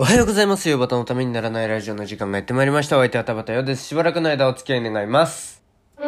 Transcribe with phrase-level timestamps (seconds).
[0.00, 0.66] おはようございます。
[0.66, 2.96] ヨバタのためにならないラジオの時間がやってまいりました。
[2.96, 3.84] お相手は田畑よです。
[3.84, 5.62] しばらくの間お付き合い願います。
[5.98, 6.06] は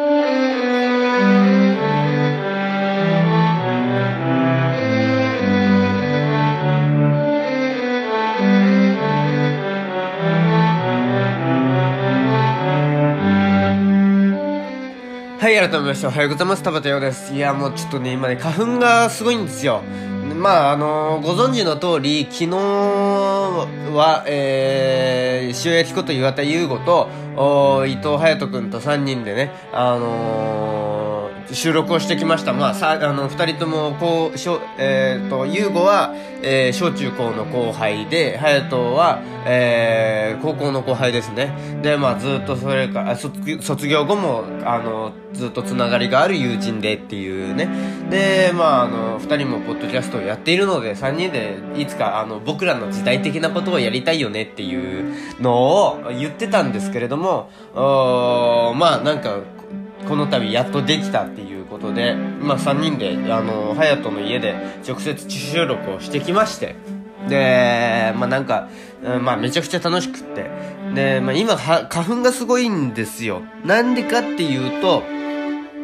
[15.51, 16.63] い、改めましておはようございます。
[16.63, 17.31] 田畑よです。
[17.31, 19.83] いや、もうちょっとね、今ね、花粉がすごいんですよ。
[20.43, 30.72] まあ、あのご存知の通り、昨日は、えー、塩焼きこと岩田優吾と、お伊藤隼人君と3人でね、あのー
[31.53, 32.53] 収録をしてきました。
[32.53, 41.53] まあ、さ、あの、二人とも、こう、しょ、えっ、と、優吾は、えー小中高の後輩で、隼人は、えー高校の後輩ですね。
[41.81, 47.69] で、まあ、ずっとそれから、卒業後も、あの、ずっとつながりがある友人でっていうね。
[48.09, 59.37] で、まあ、あの、二人もポッドキャストをやっているので、三人で、いつか、あの、僕らの時代的なことをやりたいよねっていうのを言ってたんですけれども、おまあ、なんか、
[60.07, 64.55] この度やっとできたっていうことで、まあ3人で、あの、隼人の家で
[64.87, 66.75] 直接収録をしてきまして、
[67.29, 68.69] で、まあなんか、
[69.21, 70.49] まあめちゃくちゃ楽しくって、
[70.93, 73.41] で、まあ今、花粉がすごいんですよ。
[73.65, 75.03] なんでかっていうと、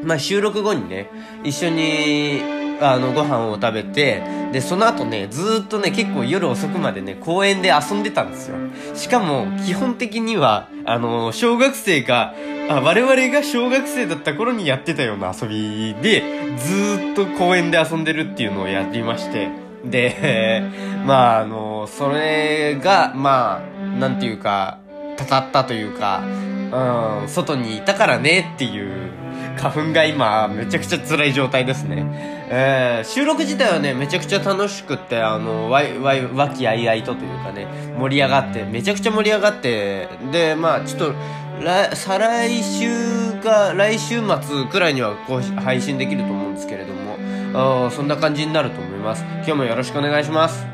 [0.03, 1.09] まあ収録後にね、
[1.43, 2.41] 一緒に、
[2.81, 8.57] あの、ご飯を食べて、で、その後ね、ずっとね、結構夜遅くまでね、公園で遊んでたんですよ。
[8.95, 12.33] しかも、基本的には、あの、小学生が、
[12.69, 16.23] あ我々が小学生だった頃にやってたような遊びで、
[16.55, 19.49] ずっと公園で遊んでるっていうのをやりまして、
[19.83, 20.61] で、
[21.03, 24.77] まあ、あの、それが、まあ、なんていうか、
[25.17, 29.09] たたったというか、うん、外にいたからねっていう、
[29.57, 32.05] 花粉が今、めちゃくちゃ辛い状態ですね。
[32.51, 41.13] えー、収録自体はね、めちゃくちゃ楽しくって、あの、わい、わい、和気あいあいとというかね、盛り上がって、めちゃくちゃ盛り上がって、で、まあちょっと、
[41.61, 47.17] 来、再来週か、来週末くらいにはこう配信できると思うんですけれども、
[47.53, 49.23] あそんな感じになると思います。
[49.23, 50.65] 今日もよろしくお願いします。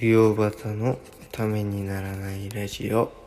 [0.00, 0.98] 洋端の
[1.30, 3.19] ためにならないラジオ。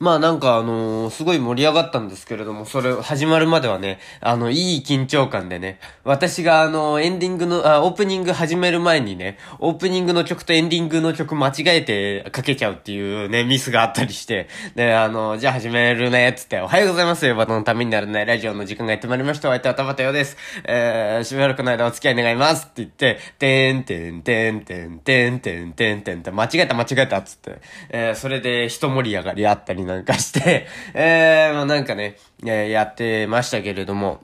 [0.00, 19.48] まあなんかあのーすごい盛り上がったんですけれども、それ始まるまではね、あの、いい緊張感でね、私があの、エンディングの、あ、オープニング始める前にね、オープニングの曲とエンディングの曲間違えてかけちゃうっていうね、ミスがあったりして、で、あの、じゃあ始めるね、つって、おはようございます、バトのためにならないラジオの時間がやってまいりました。
[19.48, 20.36] お相手は田畑よです。
[20.64, 34.20] えー、しばらくの間お付き合い願いますって言って、てんてんてんてんてんてんてんてんって、間違えた間違えたっつって、えー、それで一盛り上がりあったりなんかして、 えー、まあなんかね、えやってましたけれども、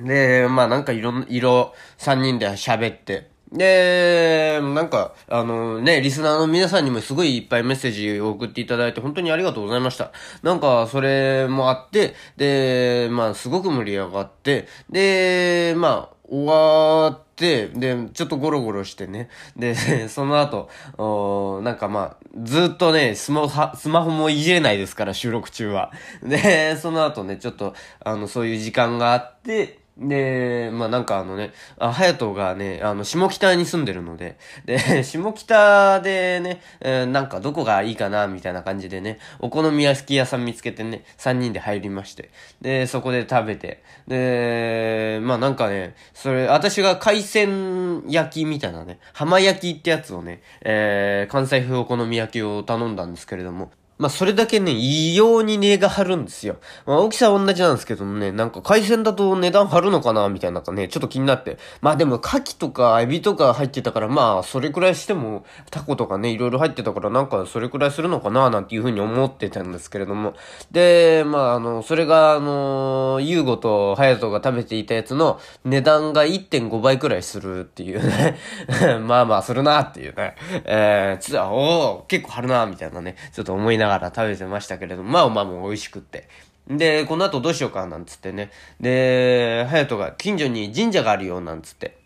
[0.00, 10.10] で、まあなんかいろん、色、三人で喋って、で、なんか、あのね、リスナーの皆さんにもすごいいっぱいメッセージを送っていただいて本当にありがとうございました。
[10.42, 19.28] なんか、それもあって、で、まあすごく盛り上がって、で、まあ、終わって、で、ちょっとゴロゴロしてね。
[19.56, 19.74] で、
[20.08, 25.92] その後、おーなんかまあ、ずっとね、スマホ、スマホもいじれないですから、収録中は。
[26.22, 56.56] で、その後ね、ちょっと、あの、そういう時間があって、で、まあなんかあのね、あ、ハヤトがね、あの、下北に住んでるので、で、 下北でね、えーなんかどこがいいかな、みたいな感じでね、お好み焼き屋さん見つけてね、3人で入りまして、で、そこで食べて、で、まあなんかね、それ、私が海鮮焼きみたいなね、浜焼きってやつをね、えー、関西風お好み焼きを頼んだんですけれども、まあ、それだけね、異様に値が張るんですよ。
[56.84, 61.58] まあ、大きさは同じなんですけどもね、なんか海鮮だと値段張るのかなみたいなのがね、ちょっと気になって。
[61.80, 70.34] まあでも、牡蠣とかエビとか入ってたから、まあ、それくらいしても、タコとかね、いろいろ入ってたから、なんかそれくらいするのかななんていうふうに思ってたんですけれども。
[70.72, 78.38] で、まあ、あの、それが、あの、ユーゴとハヤトが食べていたやつの値段が1.5倍くらいするっていうね。
[79.06, 80.34] まあまあ、するなっていうね。
[80.64, 86.28] えー、つあ、おー、結構張るなみたいなね、ちょっと思いなながら食べてましたけれども、まあまあもう美味しくって。
[86.66, 88.50] で、この後どうしようかなんつってね。
[88.80, 91.98] で、隼人が近所に神社があるよなんつって。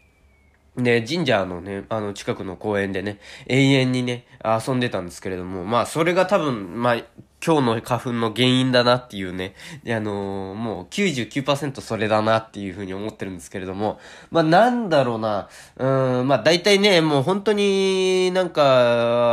[0.77, 6.97] で、神社のね、あの、近くの公園でね、永遠にね、遊んでたんですけれども、まあ、それが多分、まあ、
[7.45, 9.55] 今日の花粉の原因だなっていうね、
[9.87, 14.01] あのー、もう99%それだなっていうふうに思ってるんですけれども、
[14.31, 18.63] まあなんだろうな、うん、まあ大体ね、もう本当になんか、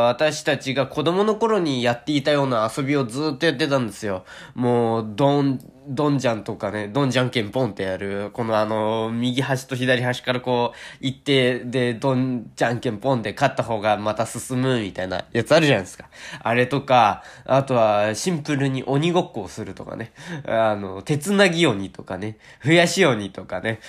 [0.09, 4.23] 私たちが子供の頃にやっていたような遊びをずっとやってたんですよ。
[4.53, 16.09] もう、ドン、ドンジャンとかね、ドンジャンケンポンってやる、このあの、右端と左端からこう、行って、で、ドンジャンケンポンで勝った方がまた進むみたいなやつあるじゃないですか。
[16.41, 20.11] あれとか、あとは、シンプルに鬼ごっこをするとかね。
[20.47, 22.37] あの、鉄なぎ鬼とかね。
[22.63, 23.79] 増やし鬼とかね。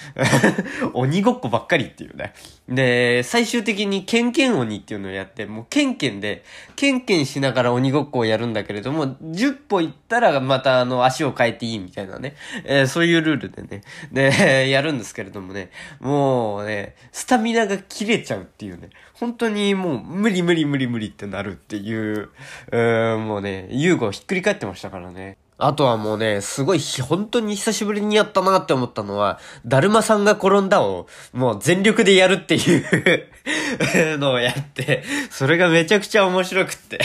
[0.95, 2.35] 鬼ごっこばっかりっていうね。
[2.69, 6.45] で、最終的にケンケン鬼っていうのをやって、もうケンケンで、
[6.75, 12.35] ケンケンしながら鬼ごっこをやるんだけれども、10歩行ったらまたあの、足を変えていいみたいなね。
[12.65, 13.83] えー、そういうルールでね。
[14.13, 15.71] で、 やるんですけれどもね。
[16.01, 18.91] もうね、スタミナが切れちゃうっていうね。
[19.15, 22.29] 本当にもう無理無理無理無理ってなるっていう、
[22.73, 25.39] う、もうね、ユーゴひっくり返ってましたからね。
[25.59, 33.29] あとはもうね、すごい、本当に久しぶりにやったなって思ったのは、だるまさんが転んだを、もう全力でやるっていう
[34.19, 36.99] のをやって、それがめちゃくちゃ面白くって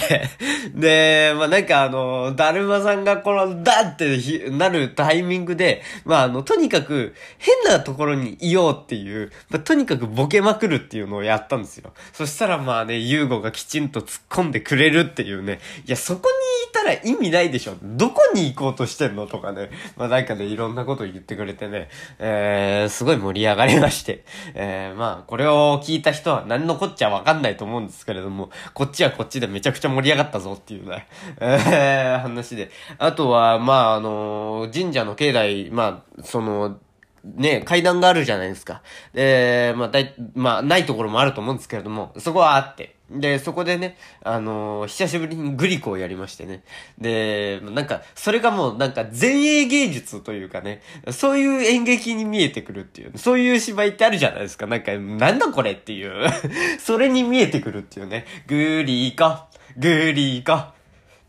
[0.73, 11.93] で、まあなんかあの、だるまさんが転んだってなるタイミングで、まああの、とにかく変なところにいようっていう、まあ、とにかくボケまくるっていうのをやったんですよ。
[12.11, 17.75] そしたらまあね、ユーゴがきちんと突っ込んでくれるっていうね、いや、そこにいたら意味ないでしょ。
[17.81, 19.69] どこにに行こうとしてんのとかね。
[19.95, 21.89] まあなんかね、いろんなこと言ってくれてね、
[22.19, 24.23] えー、すごい盛り上がりまして。
[24.53, 31.07] えー、まあこれを聞いた人は何のこっちゃわかんないと思うんですけれども、こっちはこっちでめちゃくちゃ盛り上がったぞっていうね、
[31.39, 32.71] えー、話で。
[32.97, 36.79] あとは、まああの神社の境内、まあ、その、
[37.23, 38.81] ね、階段があるじゃないですか。
[39.13, 42.95] で、まあ、だい、まあ、ないところもあると思うんですけれども、そこはあって。
[43.13, 46.63] で、そこでね、あのー、久しぶりにグリコをやりましてね。
[46.97, 50.81] で、なんか、それがもうなんか前衛芸術というかね、
[51.11, 54.67] そういう演劇に見えてくるっていう、そういう芝居ってあるじゃないですか。
[54.67, 56.27] なんか、なんだこれっていう
[56.79, 58.25] それに見えてくるっていうね。
[58.47, 59.37] グリコ、
[59.77, 60.80] グリコ、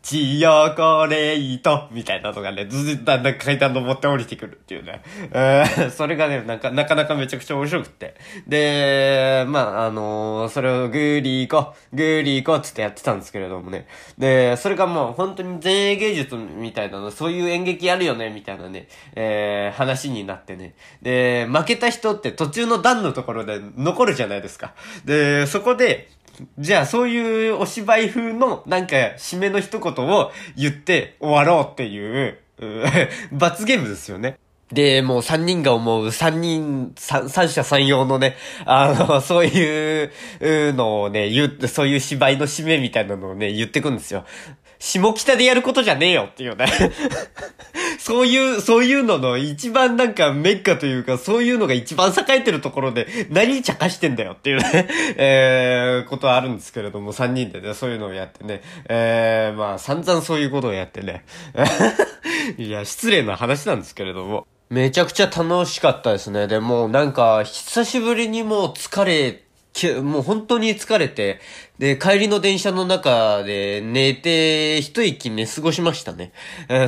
[0.03, 5.01] チヨコレイトみたいなのがね、ずっとだんだん階段登って降りてくるっていうね。
[5.31, 8.15] えー、それがね、なんか、なかなかめちゃくちゃ面白くって。
[8.45, 13.87] で、まあ、あのー、それをグーリーコ、グーリーコつってやってたんですけれどもね。
[14.17, 20.75] で、それがもう本当に前衛芸術みたいなの、そういう演劇やるよね、みたいなね、えー、話になってね。
[21.01, 24.73] で、負けた人って途中の段のところで残るじゃないですか。
[25.05, 26.09] で、そこで、
[26.57, 32.39] じゃあそういうお芝居風のなんか締めの一言を言って終わろうっていう、
[33.31, 34.37] 罰ゲームですよね。
[34.71, 38.35] で、もう三人が思う三人、三、三者三様のね、
[38.65, 40.11] あの、 そういう
[40.73, 44.25] のをね、言う、そういう芝居の締めみたいなのをね、言ってくんですよ。
[44.83, 46.65] 下北でやることじゃねえよっていうね
[47.99, 61.23] そういう、そういうのの一番なんかメッカというか、そういうのが一番栄えてるところで、何茶化してんだよっていうね えー、ことはあるんですけれども、三人でね、そういうのをやってね、えー、まあ、散々そういうことをやってね。
[62.59, 64.45] いや、失礼な話なんですけれども。
[64.69, 66.47] めちゃくちゃ楽しかったですね。
[66.47, 69.43] でも、なんか、久しぶりにもう疲れ
[70.03, 71.39] もう本当に疲れて、
[71.79, 76.31] で、帰りの電車の中で寝て、一息寝過ごしましたね。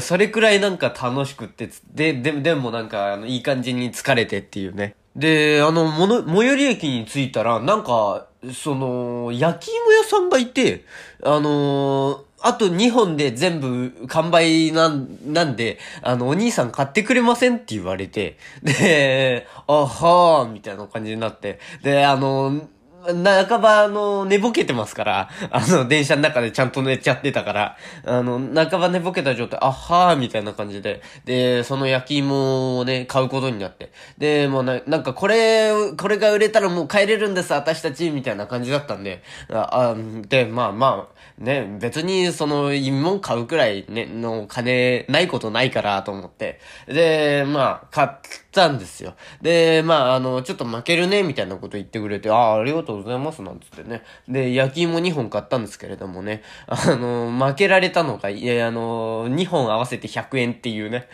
[0.01, 4.95] それくらいなんか楽しくって、で、で、でもなんか、あの、いい感じに疲れてっていうね。
[5.15, 10.85] で、あの、もの、最寄り駅に着いたら、なんか、その、焼き芋屋さんがいて、
[11.23, 22.67] あのー、あと2本で全部完売なん、なんで、あの、お兄さん買ってくれませんって言われて、で、あはー、みたいな感じになって、で、あの、
[23.05, 39.95] 半ば、あの、寝ぼけてますから、あの、電車の中でちゃんと寝ちゃってたから、あの、半ば寝ぼけた状態、あはーみたいな感じで、で、その焼き芋をね、買うことになって、で、もうな、なんかこれ、これが売れたらもう帰れるんです、私たち、みたいな感じだったんで、あ、あ
[40.27, 46.59] で、まあまあ、ね、別にその芋買うくらいね、の金ないことないからと思って。
[46.87, 48.09] で、まあ、買っ
[48.55, 49.13] たんですよ。
[49.41, 54.01] で、まあ、あの、ちょっと負けるね、みたいなこと言ってくれて、ああ、ありがとうございます、なんつってね。
[54.27, 61.07] で、焼き芋2本買ったんですけれどもね、あの、負けられたのが、いや、あの、2本合わせて100円っていうね。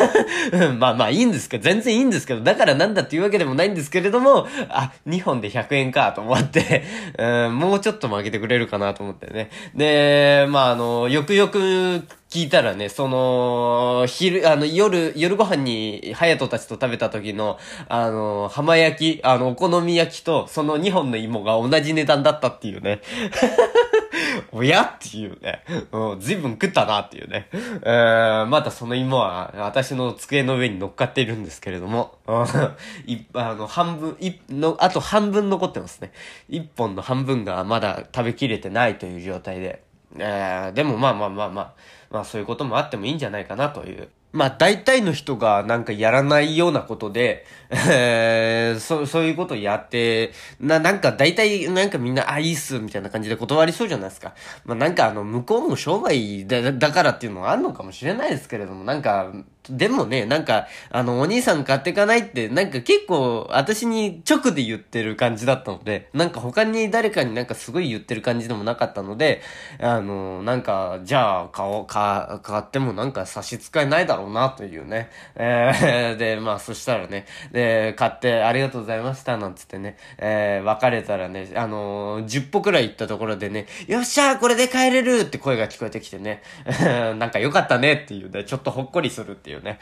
[0.78, 6.84] まあまあいいんですけど、全然いいんですけど、だからなんだっていうわけでもないんですけれども、あ、2本で100円かと思って
[7.18, 9.50] うん、もうちょっと負けてくれるかなと思ってね。
[9.74, 17.58] で、まあ、あの、よくよく聞いたらね、その、昼、あの、夜、夜ご飯に、ハヤトたちと食べた時の、
[17.88, 23.00] あの、浜焼き、あの、お好み焼きと、その2本の芋が同じ値段だったっていうね。
[24.52, 25.64] おやっていうね。
[25.90, 27.48] うん、随分食ったなっていうね。
[27.52, 32.18] えー、まだその芋は私の机の上に乗っかっているんですけれども、
[33.06, 36.12] いあの、半分、いの、あと半分残ってますね。
[36.50, 39.82] 一本の半分がまだ食べきれてないという状態で。
[40.18, 41.72] えー、でもまあまあまあまあ、
[42.10, 54.34] まあそういうこともあってもいいんじゃないかなというまあ大体の人がなんかやらないようなことで、 えー、そそういうことやって、な、なんか大体なんかみんな、あ、いいっす、みたいな感じで断りそうじゃないですか。
[54.66, 59.32] まあなんかあの、向こうも商売だだからっていうのはあるのかもしれないですけれども、なんか、
[59.70, 69.42] でもね、なんか、あの、お兄さん買ってかないって、なんか結構、私に直で言ってる感じだったので、なんか他に誰かになんかすごい言ってる感じでもなかったので、
[69.80, 75.10] あの、なんか、じゃあ、買おう、買、買ってもなんか差し支えないだろうな、というね。
[75.34, 86.42] えー、で、まあ、そしたらね、で、買ってありがとうございました、なんつってね、えー、別れたらね、あの10歩くらい行ったところでね、よっしゃーこれで帰れるって声が聞こえてきてね、
[87.18, 89.78] なんかよかったねっていうね、ちょっとほっこりするっていういうね、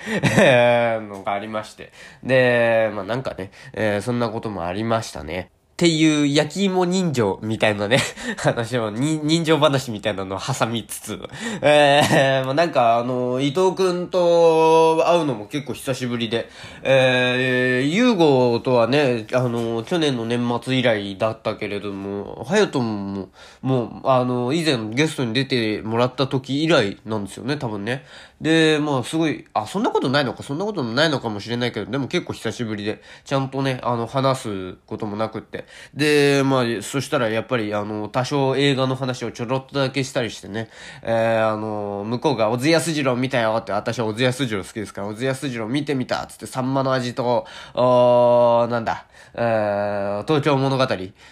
[1.09, 1.93] のがありまして。
[2.23, 5.51] で、まあなんかね、えー、そんなこともありましたね。
[5.77, 7.99] っていう焼き芋人情みたいなね、
[8.39, 11.21] 話を、人情話みたいなのを挟みつつ、
[11.61, 16.49] えー、まあ、なんかあの、伊藤くんと会うのも結構久しぶりで、
[16.83, 23.29] えー、ゆうごとはね、あの、去年の年末以来だったけれども、はやとも、
[23.61, 28.07] もう、あの、以前ゲストに出てもらった時以来なんですよね、多分ね。
[28.41, 35.66] で、まあすごい、あ、そんなことないのか、そんなことないのかもしれないけど、でも結構久しぶりで、ちゃんとね、あの、話すこともなくって。
[35.95, 40.69] で、まあ、そしたらやっぱり、あの、多少映画の話をちょろっとだけしたりしてね、
[41.03, 50.87] えー、あの、向こうが、小津安二郎見たよって、私は小津安二郎好きですから、小津安二郎見てみたっつって、サンマの味と、おなんだ、えー、東京物語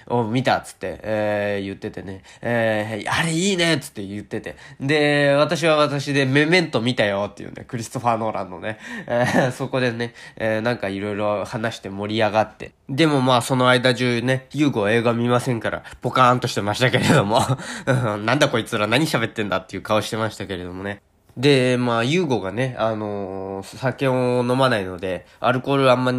[0.09, 4.57] を見たっつって、えー、言っててね、えー、あれいいねっつって言ってて。
[4.81, 12.73] で、私は私でメメント見たよっていうね、クリストファー・ノーランのね、えー、そこでね、えー、なんかいろいろ話して盛り上がって。
[12.88, 17.40] でもまあその間中ね、ユーゴは映画見ませんから、ポカーンとしてましたけれども
[17.87, 21.02] なんだこいつら何喋ってんだっていう顔してましたけれどもね。
[21.37, 26.12] で、まあ、ユーゴがね、あのー、酒を飲まないので、アルコールあんま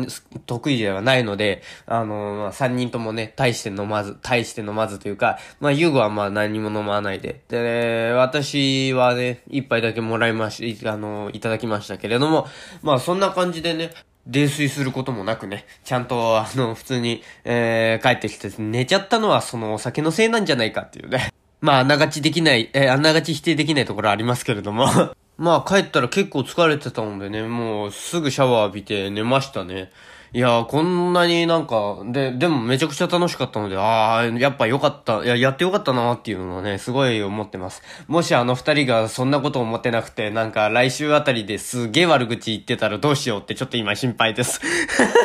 [0.45, 12.47] 得意ではないので、あのー、まあ、三人ともね、大して飲まず、大して飲まずというか、まあ、ユーゴはまあ何も飲まないで、で、私はね、一杯だけもらいまし、あのー、いただきましたけれども、
[12.81, 13.91] まあ、そんな感じでね、
[14.27, 21.29] 泥酔することもなくね、ちゃんと、あの、普通に、えー、帰ってきて、寝ちゃったのはそのお酒のせいなんじゃないかっていうね。
[21.61, 24.87] まあ、あながちできない、えー、あながち否定できないところありますけれども
[25.37, 29.91] まあ、帰ったら結構疲れてたのでね、もうすぐシャワー浴びて寝ましたね。
[30.33, 37.81] いやこんなになんか、で、でもめちゃくちゃ楽しかったので、ああ、やっぱ良かった、いや、やって良かったなっていうのはね、すごい思ってます。
[38.07, 44.61] もしあの二人がそんなこと思ってなくて、なんか来週あたりですげえ悪口言ってたらどうしようってちょっと今心配です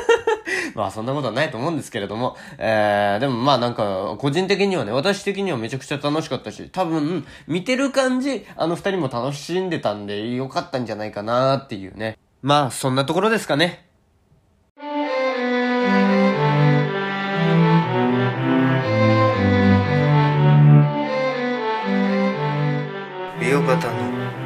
[0.74, 12.16] まあそんなことはないと思うんですけれども、えー、でもまあなんか、個人的にはね、私的にはめちゃくちゃ楽しかったし、多分、見てる感じ、あの二人も楽しんでたんで、よかったんじゃないかなっていうね。
[12.42, 13.89] まあ、そんなところですかね。
[23.80, 23.94] たの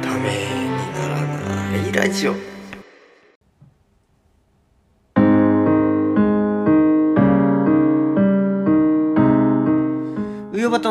[0.01, 2.54] ためにならないラジオ。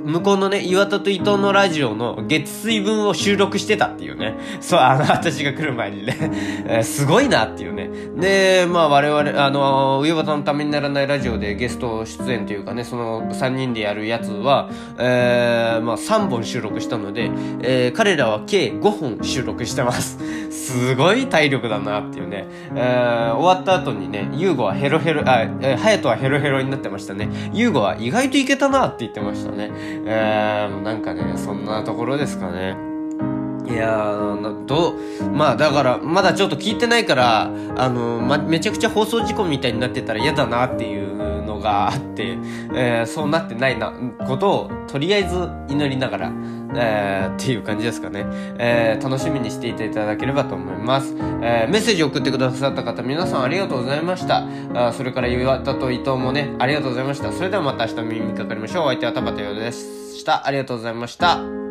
[0.08, 4.38] 向こうのね、岩田と伊藤のラジオの月水分を収録してたっていうね。
[4.62, 7.90] そう、あの、私が来る前にね、 すごいなっていうね。
[8.18, 17.30] で、まあ我々、あの、上端のためにならないラジオでゲスト出演というかね、その3人でやるやつは、えー、まあ3本収録したので、
[17.62, 20.18] えー、彼らは計5本収録してます。
[20.50, 22.48] すごい体力だなっていうね。
[22.76, 27.30] えー、終わった後にね、ユーゴはヘロヘロ、あ、えー、ハヤトはヘロヘロになってましたね。
[27.54, 29.72] ユーゴは意外といけたなって言ってましたね。
[30.06, 32.87] えー、なんかね、そんなところですかね。
[33.70, 42.38] いやー、どう、まあだから、まだちょっと聞いてないから、あの、ま、めちゃくちゃ放送事故みたいになってたら嫌だなっていうのがあって、
[42.74, 43.92] えー、そうなってないな、
[44.26, 46.32] ことを、とりあえず祈りながら、
[46.76, 48.26] えー、っていう感じですかね。
[48.58, 51.14] えー、楽しみにしていただければと思います。
[51.42, 54.46] えー、メッセージ送ってくださった方、皆さんありがとうございました。
[54.74, 57.32] あそれから岩田と伊藤もね、ありがとうございました。
[57.34, 58.84] それではまた明日お耳にかかりましょう。
[58.86, 60.46] お相手は田畑洋でした。
[60.46, 61.67] ありがとうございました。